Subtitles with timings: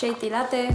[0.00, 0.70] Shady Latte.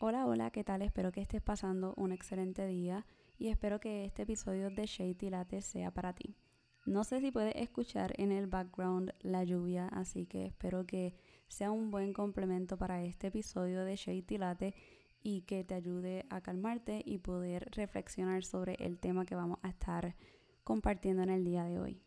[0.00, 0.82] Hola, hola, ¿qué tal?
[0.82, 3.06] Espero que estés pasando un excelente día
[3.38, 6.34] y espero que este episodio de Shady Latte sea para ti.
[6.84, 11.14] No sé si puedes escuchar en el background la lluvia, así que espero que
[11.50, 14.74] sea un buen complemento para este episodio de Shady Latte
[15.20, 19.68] y que te ayude a calmarte y poder reflexionar sobre el tema que vamos a
[19.68, 20.14] estar
[20.62, 22.00] compartiendo en el día de hoy.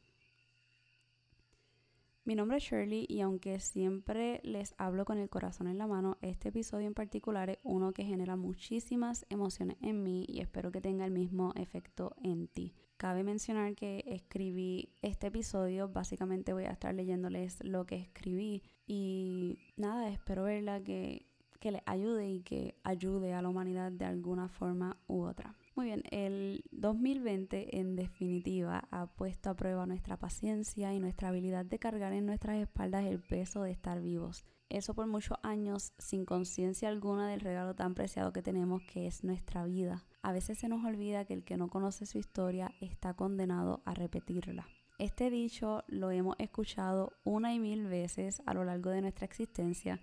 [2.23, 6.17] Mi nombre es Shirley y aunque siempre les hablo con el corazón en la mano,
[6.21, 10.79] este episodio en particular es uno que genera muchísimas emociones en mí y espero que
[10.79, 12.73] tenga el mismo efecto en ti.
[12.95, 19.59] Cabe mencionar que escribí este episodio, básicamente voy a estar leyéndoles lo que escribí y
[19.77, 21.25] nada, espero verla que,
[21.59, 25.55] que les ayude y que ayude a la humanidad de alguna forma u otra.
[25.75, 31.65] Muy bien, el 2020 en definitiva ha puesto a prueba nuestra paciencia y nuestra habilidad
[31.65, 34.45] de cargar en nuestras espaldas el peso de estar vivos.
[34.69, 39.23] Eso por muchos años sin conciencia alguna del regalo tan preciado que tenemos que es
[39.23, 40.03] nuestra vida.
[40.21, 43.93] A veces se nos olvida que el que no conoce su historia está condenado a
[43.93, 44.67] repetirla.
[44.99, 49.99] Este dicho lo hemos escuchado una y mil veces a lo largo de nuestra existencia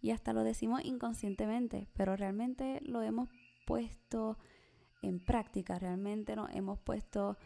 [0.00, 3.28] y hasta lo decimos inconscientemente, pero realmente lo hemos
[3.66, 4.36] puesto
[5.00, 7.38] en práctica, realmente nos hemos puesto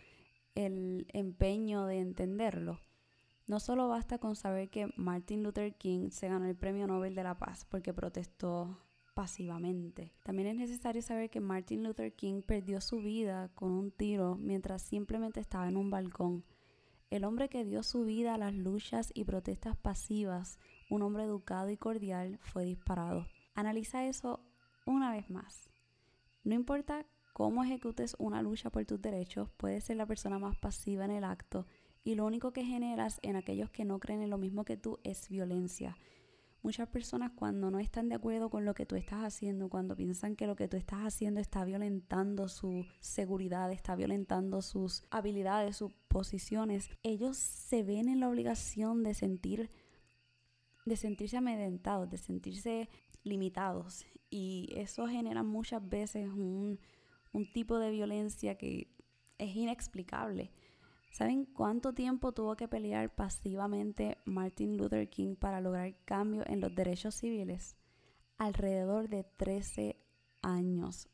[0.54, 2.80] el empeño de entenderlo.
[3.46, 7.22] No solo basta con saber que Martin Luther King se ganó el Premio Nobel de
[7.22, 8.78] la Paz porque protestó
[9.14, 10.12] pasivamente.
[10.24, 14.82] También es necesario saber que Martin Luther King perdió su vida con un tiro mientras
[14.82, 16.44] simplemente estaba en un balcón.
[17.08, 20.58] El hombre que dio su vida a las luchas y protestas pasivas,
[20.90, 23.26] un hombre educado y cordial, fue disparado.
[23.54, 24.40] Analiza eso
[24.86, 25.70] una vez más.
[26.42, 31.04] No importa cómo ejecutes una lucha por tus derechos, puedes ser la persona más pasiva
[31.04, 31.66] en el acto
[32.02, 34.98] y lo único que generas en aquellos que no creen en lo mismo que tú
[35.04, 35.96] es violencia.
[36.66, 40.34] Muchas personas cuando no están de acuerdo con lo que tú estás haciendo, cuando piensan
[40.34, 45.92] que lo que tú estás haciendo está violentando su seguridad, está violentando sus habilidades, sus
[46.08, 49.70] posiciones, ellos se ven en la obligación de sentir
[50.84, 52.88] de sentirse amedrentados, de sentirse
[53.22, 56.80] limitados y eso genera muchas veces un
[57.32, 58.88] un tipo de violencia que
[59.38, 60.50] es inexplicable.
[61.16, 66.74] ¿Saben cuánto tiempo tuvo que pelear pasivamente Martin Luther King para lograr cambio en los
[66.74, 67.74] derechos civiles?
[68.36, 69.96] Alrededor de 13
[70.42, 71.08] años.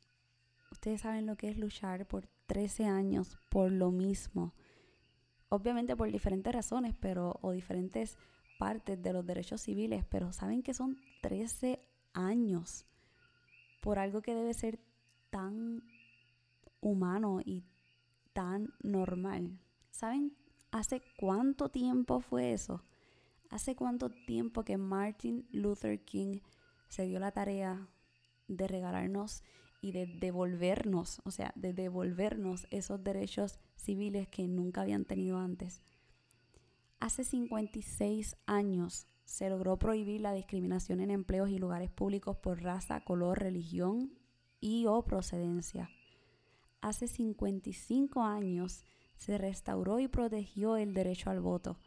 [0.73, 4.55] Ustedes saben lo que es luchar por 13 años por lo mismo.
[5.51, 8.19] Obviamente por diferentes razones, pero o diferentes
[8.59, 11.81] partes de los derechos civiles, pero saben que son 13
[12.13, 12.87] años
[13.81, 14.81] por algo que debe ser
[15.31, 15.85] tan
[16.81, 17.63] humano y
[18.33, 19.61] tan normal.
[19.93, 20.35] ¿Saben
[20.71, 22.83] hace cuánto tiempo fue eso?
[23.51, 26.41] ¿Hace cuánto tiempo que Martin Luther King
[26.89, 27.89] se dio la tarea
[28.49, 29.45] de regalarnos
[29.83, 35.83] y de devolvernos, o sea, de devolvernos esos derechos civiles que nunca habían tenido antes?
[36.99, 43.05] Hace 56 años se logró prohibir la discriminación en empleos y lugares públicos por raza,
[43.05, 44.13] color, religión
[44.59, 45.91] y o procedencia
[46.83, 48.85] hace 55 años
[49.23, 51.79] se restauró y protegió el derecho al voto.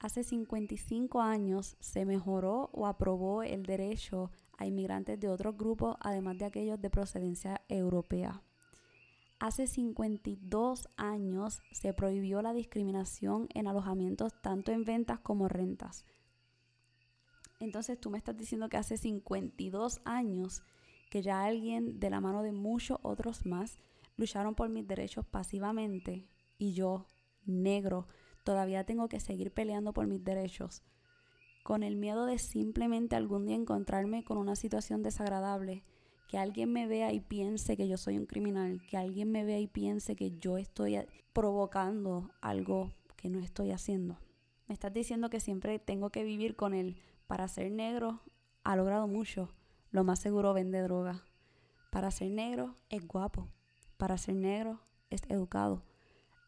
[0.00, 6.36] Hace 55 años se mejoró o aprobó el derecho a inmigrantes de otros grupos, además
[6.36, 8.42] de aquellos de procedencia europea.
[9.38, 16.04] Hace 52 años se prohibió la discriminación en alojamientos tanto en ventas como rentas.
[17.60, 20.62] Entonces tú me estás diciendo que hace 52 años
[21.08, 23.78] que ya alguien de la mano de muchos otros más
[24.16, 26.26] lucharon por mis derechos pasivamente
[26.58, 27.06] y yo,
[27.44, 28.06] negro,
[28.44, 30.82] todavía tengo que seguir peleando por mis derechos,
[31.62, 35.82] con el miedo de simplemente algún día encontrarme con una situación desagradable,
[36.28, 39.60] que alguien me vea y piense que yo soy un criminal, que alguien me vea
[39.60, 40.98] y piense que yo estoy
[41.32, 44.18] provocando algo que no estoy haciendo.
[44.66, 46.96] Me estás diciendo que siempre tengo que vivir con él.
[47.26, 48.22] Para ser negro
[48.64, 49.54] ha logrado mucho,
[49.90, 51.24] lo más seguro vende droga.
[51.90, 53.48] Para ser negro es guapo.
[53.96, 55.82] Para ser negro es educado.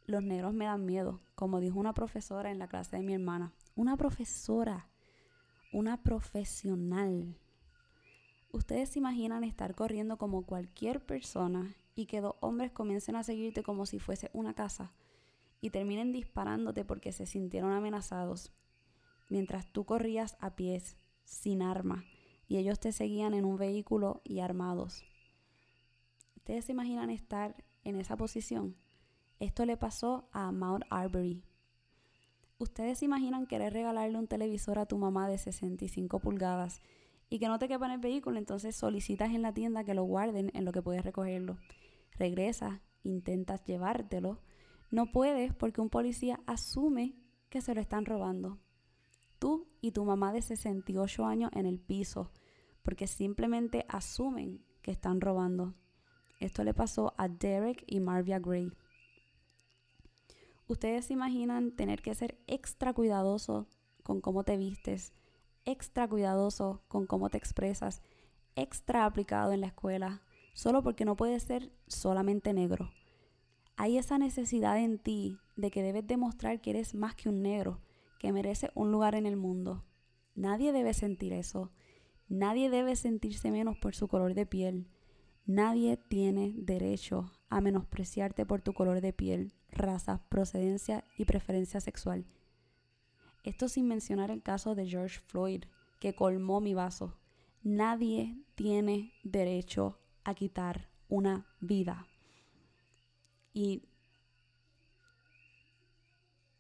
[0.07, 3.53] Los negros me dan miedo, como dijo una profesora en la clase de mi hermana.
[3.75, 4.89] Una profesora,
[5.73, 7.37] una profesional.
[8.53, 13.63] Ustedes se imaginan estar corriendo como cualquier persona y que dos hombres comiencen a seguirte
[13.63, 14.93] como si fuese una casa
[15.61, 18.53] y terminen disparándote porque se sintieron amenazados,
[19.29, 22.05] mientras tú corrías a pies, sin arma,
[22.47, 25.05] y ellos te seguían en un vehículo y armados.
[26.49, 28.75] ¿Ustedes se imaginan estar en esa posición?
[29.39, 31.45] Esto le pasó a Mount Arbery.
[32.57, 36.81] ¿Ustedes se imaginan querer regalarle un televisor a tu mamá de 65 pulgadas
[37.29, 38.39] y que no te quepa en el vehículo?
[38.39, 41.59] Entonces solicitas en la tienda que lo guarden en lo que puedes recogerlo.
[42.13, 44.41] Regresas, intentas llevártelo.
[44.91, 47.15] No puedes porque un policía asume
[47.51, 48.57] que se lo están robando.
[49.39, 52.33] Tú y tu mamá de 68 años en el piso
[52.83, 55.75] porque simplemente asumen que están robando.
[56.39, 58.73] Esto le pasó a Derek y Marvia Gray.
[60.69, 63.67] Ustedes se imaginan tener que ser extra cuidadoso
[64.03, 65.13] con cómo te vistes,
[65.65, 68.03] extra cuidadoso con cómo te expresas,
[68.55, 72.91] extra aplicado en la escuela, solo porque no puedes ser solamente negro.
[73.77, 77.81] Hay esa necesidad en ti de que debes demostrar que eres más que un negro,
[78.19, 79.85] que merece un lugar en el mundo.
[80.35, 81.71] Nadie debe sentir eso.
[82.29, 84.89] Nadie debe sentirse menos por su color de piel.
[85.49, 92.27] Nadie tiene derecho a menospreciarte por tu color de piel, raza, procedencia y preferencia sexual.
[93.45, 95.65] Esto sin mencionar el caso de George Floyd,
[96.01, 97.17] que colmó mi vaso.
[97.63, 102.07] Nadie tiene derecho a quitar una vida.
[103.55, 103.89] Y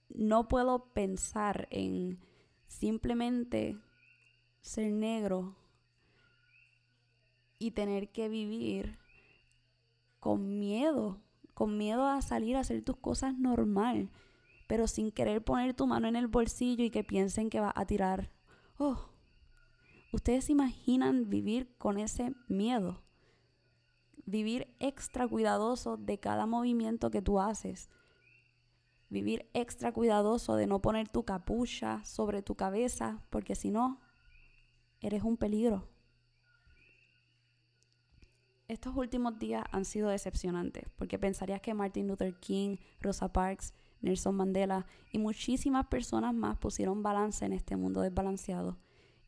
[0.08, 2.24] no puedo pensar en
[2.66, 3.76] simplemente
[4.62, 5.56] ser negro
[7.58, 8.98] y tener que vivir
[10.20, 11.20] con miedo,
[11.54, 14.10] con miedo a salir a hacer tus cosas normal,
[14.66, 17.86] pero sin querer poner tu mano en el bolsillo y que piensen que va a
[17.86, 18.30] tirar.
[18.78, 19.10] Oh,
[20.12, 23.02] ustedes imaginan vivir con ese miedo,
[24.24, 27.90] vivir extra cuidadoso de cada movimiento que tú haces,
[29.08, 34.00] vivir extra cuidadoso de no poner tu capucha sobre tu cabeza, porque si no,
[35.00, 35.88] eres un peligro.
[38.68, 43.72] Estos últimos días han sido decepcionantes, porque pensarías que Martin Luther King, Rosa Parks,
[44.02, 48.76] Nelson Mandela y muchísimas personas más pusieron balance en este mundo desbalanceado.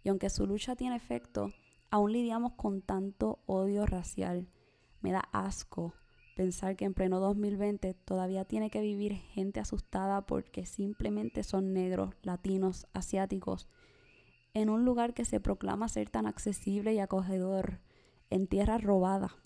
[0.05, 1.55] Y aunque su lucha tiene efecto,
[1.91, 4.47] aún lidiamos con tanto odio racial.
[5.01, 5.95] Me da asco
[6.37, 12.15] pensar que en pleno 2020 todavía tiene que vivir gente asustada porque simplemente son negros,
[12.21, 13.69] latinos, asiáticos,
[14.53, 17.81] en un lugar que se proclama ser tan accesible y acogedor
[18.31, 19.37] en tierra robada.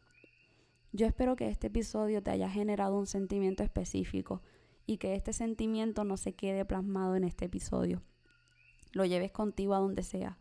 [0.92, 4.42] Yo espero que este episodio te haya generado un sentimiento específico
[4.86, 8.02] y que este sentimiento no se quede plasmado en este episodio.
[8.92, 10.38] Lo lleves contigo a donde sea.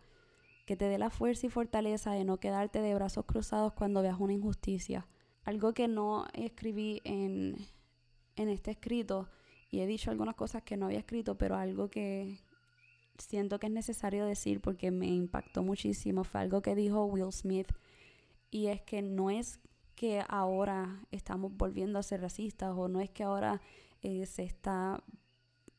[0.67, 4.19] Que te dé la fuerza y fortaleza de no quedarte de brazos cruzados cuando veas
[4.19, 5.07] una injusticia.
[5.43, 7.57] Algo que no escribí en,
[8.35, 9.29] en este escrito
[9.71, 12.37] y he dicho algunas cosas que no había escrito, pero algo que
[13.17, 17.71] siento que es necesario decir porque me impactó muchísimo fue algo que dijo Will Smith
[18.53, 19.59] y es que no es
[19.95, 23.61] que ahora estamos volviendo a ser racistas o no es que ahora
[24.03, 25.03] eh, se está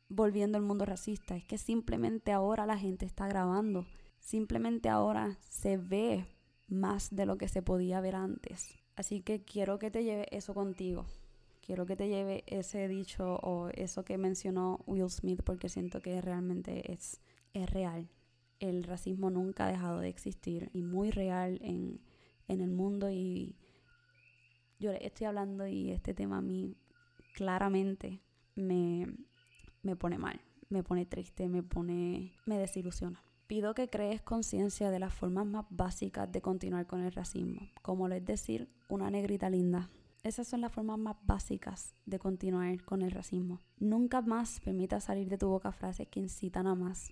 [0.08, 3.86] volviendo el mundo racista, es que simplemente ahora la gente está grabando,
[4.18, 6.26] simplemente ahora se ve
[6.66, 8.74] más de lo que se podía ver antes.
[8.96, 11.06] Así que quiero que te lleve eso contigo.
[11.60, 16.20] Quiero que te lleve ese dicho o eso que mencionó Will Smith porque siento que
[16.20, 17.20] realmente es,
[17.52, 18.08] es real.
[18.58, 22.00] El racismo nunca ha dejado de existir y muy real en,
[22.48, 23.56] en el mundo y
[24.78, 26.76] yo estoy hablando y este tema a mí
[27.34, 28.20] claramente
[28.54, 29.06] me,
[29.82, 33.22] me pone mal, me pone triste, me pone, me desilusiona.
[33.46, 38.08] Pido que crees conciencia de las formas más básicas de continuar con el racismo, como
[38.08, 39.90] lo es decir una negrita linda.
[40.22, 43.60] Esas son las formas más básicas de continuar con el racismo.
[43.78, 47.10] Nunca más permita salir de tu boca frases que incitan a más.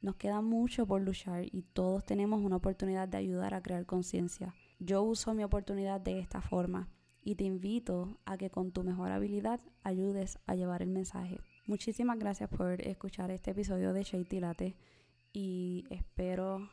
[0.00, 4.54] Nos queda mucho por luchar y todos tenemos una oportunidad de ayudar a crear conciencia.
[4.78, 6.88] Yo uso mi oportunidad de esta forma
[7.22, 11.40] y te invito a que con tu mejor habilidad ayudes a llevar el mensaje.
[11.66, 14.76] Muchísimas gracias por escuchar este episodio de Shady Latte
[15.32, 16.68] y espero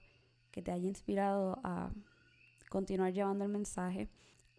[0.51, 1.91] que te haya inspirado a
[2.69, 4.09] continuar llevando el mensaje.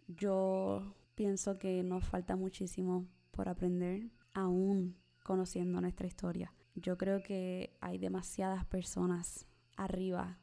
[0.07, 6.53] Yo pienso que nos falta muchísimo por aprender, aún conociendo nuestra historia.
[6.75, 9.47] Yo creo que hay demasiadas personas
[9.77, 10.39] arriba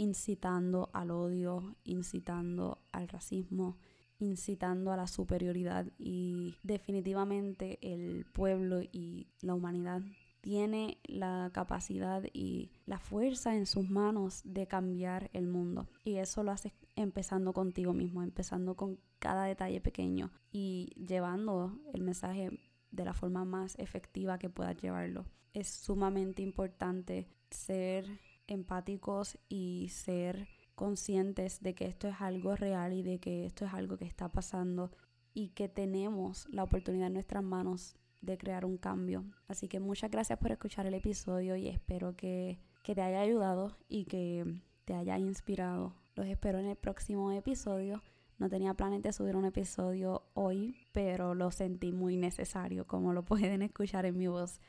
[0.00, 3.76] incitando al odio, incitando al racismo,
[4.18, 10.00] incitando a la superioridad y definitivamente el pueblo y la humanidad
[10.40, 15.86] tiene la capacidad y la fuerza en sus manos de cambiar el mundo.
[16.02, 22.00] Y eso lo haces empezando contigo mismo, empezando con cada detalle pequeño y llevando el
[22.00, 22.58] mensaje
[22.90, 25.26] de la forma más efectiva que puedas llevarlo.
[25.52, 28.06] Es sumamente importante ser
[28.50, 33.74] empáticos y ser conscientes de que esto es algo real y de que esto es
[33.74, 34.90] algo que está pasando
[35.34, 39.24] y que tenemos la oportunidad en nuestras manos de crear un cambio.
[39.48, 43.76] Así que muchas gracias por escuchar el episodio y espero que, que te haya ayudado
[43.88, 45.94] y que te haya inspirado.
[46.14, 48.02] Los espero en el próximo episodio.
[48.38, 53.22] No tenía planes de subir un episodio hoy, pero lo sentí muy necesario, como lo
[53.26, 54.60] pueden escuchar en mi voz.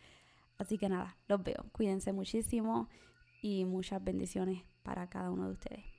[0.57, 1.65] Así que nada, los veo.
[1.71, 2.89] Cuídense muchísimo
[3.41, 5.90] y muchas bendiciones para cada uno de ustedes.